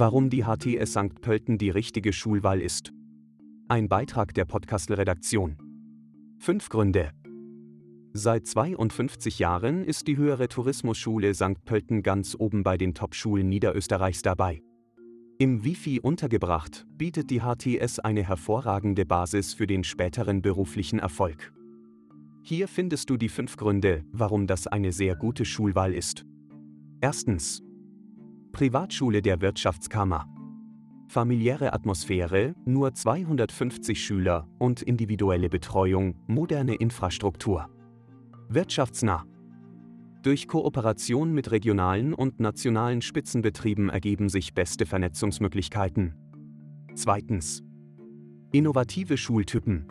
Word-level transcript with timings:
Warum 0.00 0.30
die 0.30 0.44
HTS 0.44 0.92
St. 0.92 1.20
Pölten 1.20 1.58
die 1.58 1.68
richtige 1.68 2.14
Schulwahl 2.14 2.62
ist. 2.62 2.90
Ein 3.68 3.90
Beitrag 3.90 4.32
der 4.32 4.46
Podcast-Redaktion. 4.46 5.58
Fünf 6.38 6.70
Gründe. 6.70 7.10
Seit 8.14 8.46
52 8.46 9.38
Jahren 9.38 9.84
ist 9.84 10.08
die 10.08 10.16
Höhere 10.16 10.48
Tourismusschule 10.48 11.34
St. 11.34 11.66
Pölten 11.66 12.02
ganz 12.02 12.34
oben 12.34 12.62
bei 12.62 12.78
den 12.78 12.94
Top-Schulen 12.94 13.50
Niederösterreichs 13.50 14.22
dabei. 14.22 14.62
Im 15.38 15.64
Wifi 15.64 16.00
untergebracht 16.00 16.86
bietet 16.96 17.28
die 17.28 17.42
HTS 17.42 17.98
eine 17.98 18.22
hervorragende 18.22 19.04
Basis 19.04 19.52
für 19.52 19.66
den 19.66 19.84
späteren 19.84 20.40
beruflichen 20.40 20.98
Erfolg. 20.98 21.52
Hier 22.42 22.68
findest 22.68 23.10
du 23.10 23.18
die 23.18 23.28
fünf 23.28 23.58
Gründe, 23.58 24.06
warum 24.12 24.46
das 24.46 24.66
eine 24.66 24.92
sehr 24.92 25.14
gute 25.14 25.44
Schulwahl 25.44 25.92
ist. 25.92 26.24
Erstens. 27.02 27.62
Privatschule 28.52 29.22
der 29.22 29.40
Wirtschaftskammer. 29.40 30.26
Familiäre 31.08 31.72
Atmosphäre, 31.72 32.54
nur 32.64 32.92
250 32.92 34.04
Schüler 34.04 34.48
und 34.58 34.82
individuelle 34.82 35.48
Betreuung, 35.48 36.16
moderne 36.26 36.74
Infrastruktur. 36.74 37.68
Wirtschaftsnah. 38.48 39.24
Durch 40.22 40.48
Kooperation 40.48 41.32
mit 41.32 41.50
regionalen 41.50 42.12
und 42.12 42.40
nationalen 42.40 43.02
Spitzenbetrieben 43.02 43.88
ergeben 43.88 44.28
sich 44.28 44.52
beste 44.52 44.84
Vernetzungsmöglichkeiten. 44.84 46.14
Zweitens. 46.94 47.62
Innovative 48.52 49.16
Schultypen. 49.16 49.86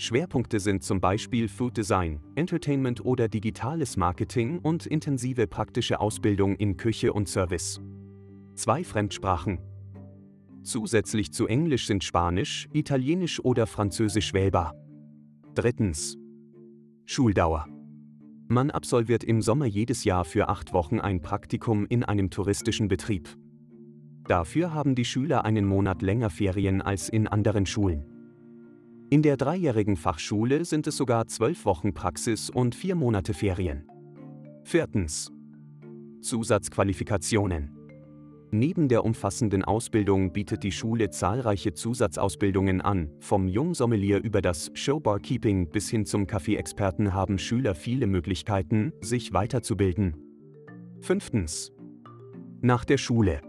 Schwerpunkte 0.00 0.60
sind 0.60 0.82
zum 0.82 0.98
Beispiel 0.98 1.46
Food 1.46 1.76
Design, 1.76 2.20
Entertainment 2.34 3.04
oder 3.04 3.28
digitales 3.28 3.98
Marketing 3.98 4.58
und 4.60 4.86
intensive 4.86 5.46
praktische 5.46 6.00
Ausbildung 6.00 6.56
in 6.56 6.78
Küche 6.78 7.12
und 7.12 7.28
Service. 7.28 7.82
Zwei 8.54 8.82
Fremdsprachen. 8.82 9.58
Zusätzlich 10.62 11.34
zu 11.34 11.46
Englisch 11.46 11.86
sind 11.86 12.02
Spanisch, 12.02 12.66
Italienisch 12.72 13.44
oder 13.44 13.66
Französisch 13.66 14.32
wählbar. 14.32 14.74
Drittens. 15.54 16.16
Schuldauer. 17.04 17.66
Man 18.48 18.70
absolviert 18.70 19.22
im 19.22 19.42
Sommer 19.42 19.66
jedes 19.66 20.04
Jahr 20.04 20.24
für 20.24 20.48
acht 20.48 20.72
Wochen 20.72 20.98
ein 20.98 21.20
Praktikum 21.20 21.84
in 21.84 22.04
einem 22.04 22.30
touristischen 22.30 22.88
Betrieb. 22.88 23.28
Dafür 24.26 24.72
haben 24.72 24.94
die 24.94 25.04
Schüler 25.04 25.44
einen 25.44 25.66
Monat 25.66 26.00
länger 26.00 26.30
Ferien 26.30 26.80
als 26.80 27.10
in 27.10 27.28
anderen 27.28 27.66
Schulen. 27.66 28.09
In 29.12 29.22
der 29.22 29.36
dreijährigen 29.36 29.96
Fachschule 29.96 30.64
sind 30.64 30.86
es 30.86 30.96
sogar 30.96 31.26
zwölf 31.26 31.64
Wochen 31.64 31.92
Praxis 31.92 32.48
und 32.48 32.76
vier 32.76 32.94
Monate 32.94 33.34
Ferien. 33.34 33.84
Viertens. 34.62 35.32
Zusatzqualifikationen. 36.20 37.72
Neben 38.52 38.88
der 38.88 39.04
umfassenden 39.04 39.64
Ausbildung 39.64 40.32
bietet 40.32 40.62
die 40.62 40.70
Schule 40.70 41.10
zahlreiche 41.10 41.72
Zusatzausbildungen 41.72 42.80
an. 42.80 43.10
Vom 43.18 43.48
Jungsommelier 43.48 44.22
über 44.22 44.40
das 44.42 44.70
Showbarkeeping 44.74 45.70
bis 45.70 45.90
hin 45.90 46.06
zum 46.06 46.28
Kaffeeexperten 46.28 47.12
haben 47.12 47.38
Schüler 47.38 47.74
viele 47.74 48.06
Möglichkeiten, 48.06 48.92
sich 49.00 49.32
weiterzubilden. 49.32 50.14
Fünftens. 51.00 51.72
Nach 52.60 52.84
der 52.84 52.98
Schule. 52.98 53.40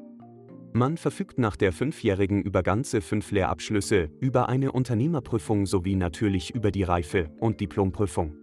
Man 0.73 0.95
verfügt 0.95 1.37
nach 1.37 1.57
der 1.57 1.73
Fünfjährigen 1.73 2.41
über 2.41 2.63
ganze 2.63 3.01
fünf 3.01 3.31
Lehrabschlüsse, 3.31 4.09
über 4.21 4.47
eine 4.47 4.71
Unternehmerprüfung 4.71 5.65
sowie 5.65 5.95
natürlich 5.95 6.55
über 6.55 6.71
die 6.71 6.83
Reife- 6.83 7.29
und 7.39 7.59
Diplomprüfung. 7.59 8.37